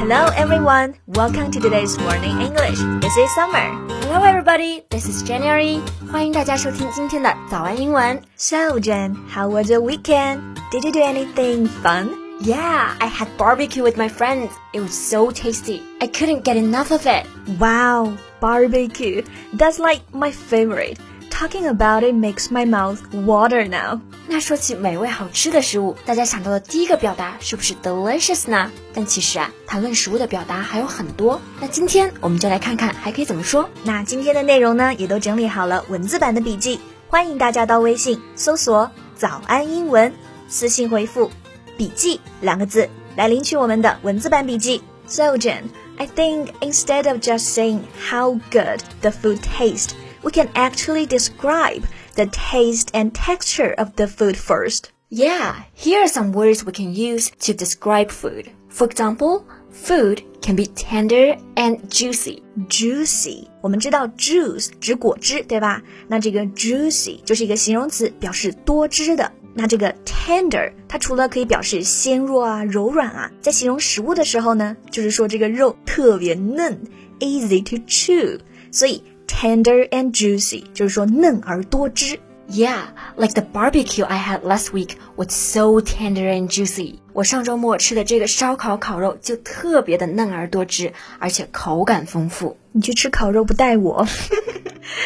[0.00, 2.78] Hello everyone, welcome to today's morning English.
[3.00, 3.68] This is Summer.
[4.02, 5.80] Hello everybody, this is January.
[6.10, 8.20] 欢迎大家收听今天的早安英文。
[8.36, 10.56] So Jen, how was your weekend?
[10.72, 12.08] Did you do anything fun?
[12.40, 14.50] Yeah, I had barbecue with my friends.
[14.72, 15.82] It was so tasty.
[16.00, 17.26] I couldn't get enough of it.
[17.58, 19.22] Wow, barbecue.
[19.52, 20.98] That's like my favorite.
[21.37, 23.99] Talking about it makes my mouth water now.
[24.25, 28.71] 那说起美味好吃的食物，大家想到的第一个表达是不是 delicious 呢？
[28.93, 31.41] 但其实啊，谈论食物的表达还有很多。
[31.59, 33.69] 那今天我们就来看看还可以怎么说。
[33.83, 36.79] 那今天的内容呢，也都整理好了文字版的笔记，
[37.09, 40.13] 欢迎大家到微信搜索“早安英文”，
[40.47, 41.29] 私信回复
[41.75, 44.81] “笔记”两个字来领取我们的文字版笔记。
[45.05, 45.63] So Jen,
[45.97, 49.89] I think instead of just saying how good the food tastes,
[50.24, 51.82] we can actually describe
[52.14, 54.90] the taste and texture of the food first.
[55.08, 58.50] Yeah, here are some words we can use to describe food.
[58.68, 62.42] For example, food can be tender and juicy.
[62.68, 65.82] Juicy，我们知道 juice 指果汁，对吧？
[66.06, 69.32] 那这个 juicy 就是一个形容词，表示多汁的。
[69.52, 76.80] 那这个 tender，它除了可以表示鲜弱啊、柔软啊，在形容食物的时候呢，就是说这个肉特别嫩，
[77.18, 78.38] easy to chew。
[78.70, 79.02] 所以
[79.35, 82.17] tender and juicy 就是说嫩而多汁。
[82.47, 82.83] Yeah,
[83.17, 86.99] like the barbecue I had last week was so tender and juicy.
[87.11, 92.55] 我上周末吃的这个烧烤烤肉就特别的嫩而多汁，而且口感丰富。
[92.71, 94.07] 你去吃烤肉不带我？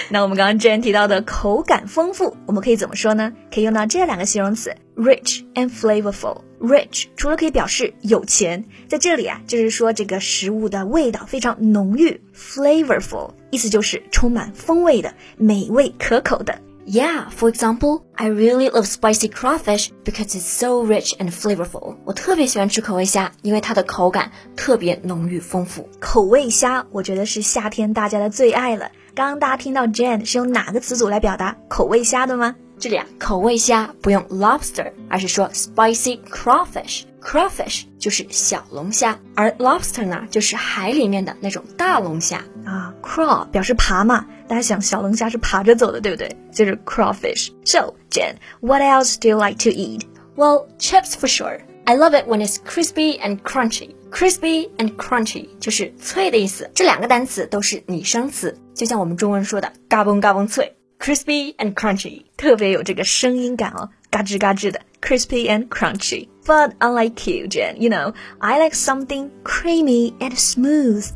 [0.09, 3.33] 那我们刚刚之前提到的口感丰富，我们可以怎么说呢？
[3.53, 6.41] 可以用到这两个形容词：rich and flavorful。
[6.59, 16.59] Rich 除了可以表示有钱，在这里啊，就是说这个食物的味道非常浓郁；flavorful 意思就是充满风味的、美味可口的。
[16.85, 21.97] Yeah, for example, I really love spicy crawfish because it's so rich and flavorful.
[22.03, 25.87] 我特别喜欢吃口味虾，因为它的口感特别浓郁丰富。
[25.99, 28.89] 口味虾，我觉得是夏天大家的最爱了。
[29.13, 32.55] 刚刚大家听到 Jane 是用哪个词组来表达口味虾的吗？
[32.78, 42.44] 这里啊，口味虾不用 lobster，而是说 spicy crawfish。crawfish 就是小龙虾，而 lobster 呢，就是海里面的那种大龙虾。
[42.66, 46.36] 啊，crawl 表示爬嘛，大家想小龙虾是爬着走的，对不对？
[46.52, 50.02] 就是 crawfish。So Jen, what else do you like to eat?
[50.36, 51.60] Well, chips for sure.
[51.86, 53.94] I love it when it's crispy and crunchy.
[54.10, 60.76] Crispy and crunchy 就是脆的意思，这两个单词都是拟声词，就像我们中文说的嘎嘣嘎嘣脆。
[60.98, 62.24] ”。Crispy and crunchy.
[62.36, 66.28] 特别有这个声音感哦，嘎吱嘎吱的，crispy and crunchy.
[66.46, 71.06] But unlike you, Jen, you know, I like something creamy and smooth.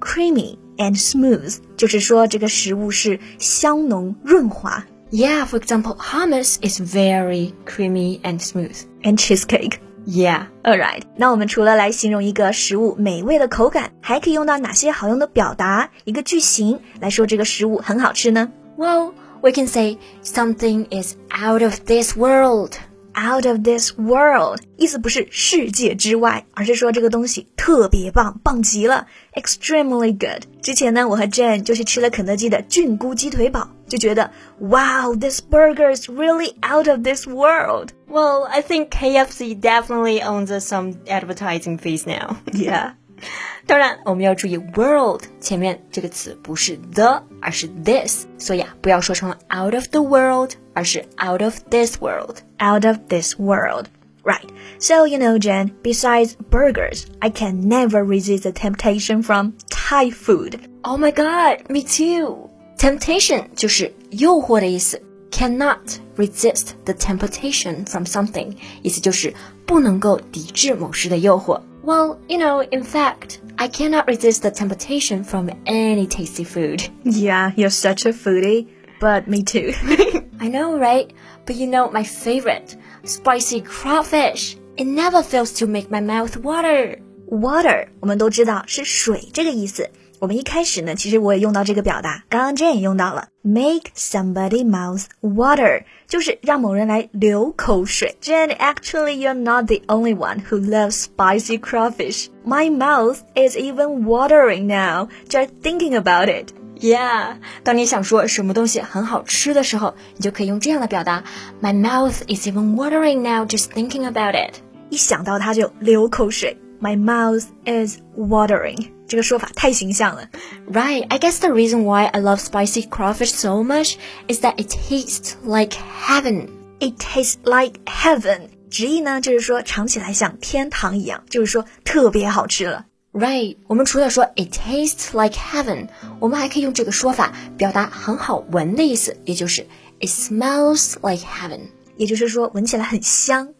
[0.00, 4.84] Creamy and smooth 就是说这个食物是香浓润滑。
[5.10, 8.76] Yeah, for example, hummus is very creamy and smooth.
[9.02, 9.78] And cheesecake.
[10.06, 10.46] Yeah.
[10.64, 19.12] Alright，那我们除了来形容一个食物美味的口感，还可以用到哪些好用的表达、一个句型来说这个食物很好吃呢 Well,
[19.42, 22.78] we can say something is out of this world.
[23.14, 30.44] ？Out of this world，意思不是世界之外，而是说这个东西特别棒，棒极了，extremely good。
[30.62, 37.90] 之前呢，我和 Jane 就去吃了肯德基的菌菇鸡腿堡，就觉得，Wow, this burger is really out of this world.
[38.08, 42.38] Well, I think KFC definitely owns us some advertising fees now.
[42.50, 42.92] Yeah.
[43.66, 52.38] 当然，我们要注意 world 前面这个词不是 the，而是 this，所以啊，不要说成了 out of the world，而是 out of this world。
[52.58, 53.86] out of this world.
[54.24, 54.48] Right.
[54.78, 60.60] So, you know, Jen, besides burgers, I can never resist the temptation from Thai food.
[60.84, 62.50] Oh my god, me too.
[62.78, 65.02] Temptation 就是诱惑的意思。
[65.32, 69.34] Cannot resist the temptation from something，意思就是
[69.66, 71.60] 不能够抵制某事的诱惑。
[71.86, 76.82] Well, you know, in fact, I cannot resist the temptation from any tasty food.
[77.04, 78.68] Yeah, you're such a foodie,
[79.00, 79.72] but me too.
[80.40, 81.12] I know, right?
[81.44, 84.56] But you know, my favorite, spicy crawfish.
[84.76, 86.98] It never fails to make my mouth water.
[87.28, 89.90] Water，我们都知道是水这个意思。
[90.18, 98.16] 我们一开始呢，其实我也用到这个表达，刚刚 Jane 也用到了，make somebody mouth water，就是让某人来流口水。
[98.22, 102.28] Jane, actually, you're not the only one who loves spicy crawfish.
[102.46, 106.50] My mouth is even watering now just thinking about it.
[106.78, 111.24] Yeah，当你想说什么东西很好吃的时候，你就可以用这样的表达：
[111.60, 114.54] My mouth is even watering now just thinking about it。
[114.88, 116.56] 一想到它就流口水。
[116.80, 118.86] My mouth is watering.
[119.06, 120.28] 这个说法太形象了。
[120.70, 123.96] Right, I guess the reason why I love spicy crawfish so much
[124.28, 126.48] is that it tastes like heaven.
[126.80, 128.48] It tastes like heaven.
[128.70, 132.86] 直译呢就是说尝起来像天堂一样，就是说特别好吃了。
[133.12, 135.88] Right，我们除了说 it tastes like heaven，
[136.18, 139.66] 我们还可以用这个说法表达很好闻的意思，也就是
[140.00, 141.60] it smells like heaven，
[141.98, 143.50] 也就是说闻起来很香。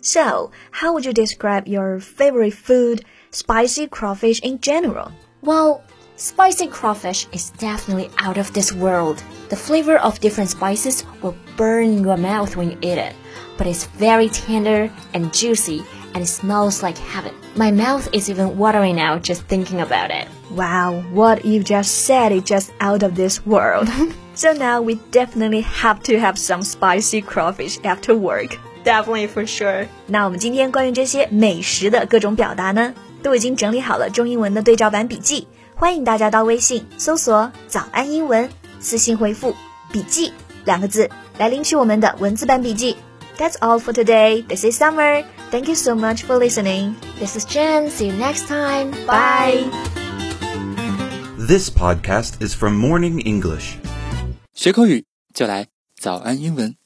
[0.00, 5.12] So, how would you describe your favorite food, spicy crawfish in general?
[5.42, 5.82] Well,
[6.16, 9.22] spicy crawfish is definitely out of this world.
[9.48, 13.14] The flavor of different spices will burn your mouth when you eat it,
[13.56, 15.84] but it's very tender and juicy
[16.16, 17.34] and it smells like heaven.
[17.56, 20.26] My mouth is even watering now just thinking about it.
[20.50, 23.90] Wow, what you just said is just out of this world.
[24.34, 28.58] so now we definitely have to have some spicy crawfish after work.
[28.85, 29.87] Definitely for sure.
[30.07, 39.55] 那我们今天关于这些美食的各种表达呢，都已经整理好了中英文的对照版笔记，欢迎大家到微信搜索“早安英文”，私信回复“
[39.91, 40.31] 笔记”
[40.65, 42.97] 两个字来领取我们的文字版笔记。
[43.37, 44.43] That's all for today.
[44.47, 45.23] This is Summer.
[45.51, 46.95] Thank you so much for listening.
[47.19, 47.89] This is Jen.
[47.89, 48.91] See you next time.
[49.05, 49.65] Bye.
[51.37, 53.77] This podcast is from Morning English.
[54.53, 55.67] 学口语就来
[55.99, 56.81] 早安英文。